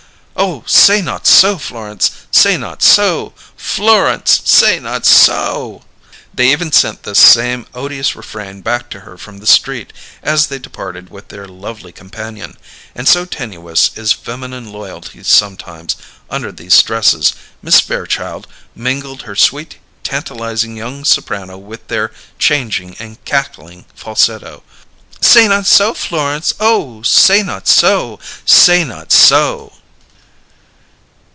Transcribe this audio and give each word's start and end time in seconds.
"Oh, 0.43 0.63
say 0.65 1.03
not 1.03 1.27
so! 1.27 1.59
Florence, 1.59 2.09
say 2.31 2.57
not 2.57 2.81
so! 2.81 3.33
Florence! 3.55 4.41
Say 4.43 4.79
not 4.79 5.05
so!" 5.05 5.83
They 6.33 6.51
even 6.51 6.71
sent 6.71 7.03
this 7.03 7.19
same 7.19 7.67
odious 7.75 8.15
refrain 8.15 8.61
back 8.61 8.89
to 8.89 9.01
her 9.01 9.19
from 9.19 9.37
the 9.37 9.45
street, 9.45 9.93
as 10.23 10.47
they 10.47 10.57
departed 10.57 11.09
with 11.11 11.27
their 11.27 11.47
lovely 11.47 11.91
companion; 11.91 12.57
and, 12.95 13.07
so 13.07 13.23
tenuous 13.25 13.91
is 13.95 14.13
feminine 14.13 14.71
loyalty 14.71 15.21
sometimes, 15.23 15.95
under 16.27 16.51
these 16.51 16.73
stresses, 16.73 17.33
Miss 17.61 17.79
Fairchild 17.79 18.47
mingled 18.73 19.23
her 19.23 19.35
sweet, 19.35 19.77
tantalizing 20.03 20.75
young 20.75 21.05
soprano 21.05 21.55
with 21.59 21.87
their 21.87 22.11
changing 22.39 22.95
and 22.97 23.23
cackling 23.25 23.85
falsetto. 23.93 24.63
"Say 25.19 25.47
not 25.47 25.67
so, 25.67 25.93
Florence! 25.93 26.55
Oh, 26.59 27.03
say 27.03 27.43
not 27.43 27.67
so! 27.67 28.17
Say 28.43 28.83
not 28.83 29.11
so!" 29.11 29.73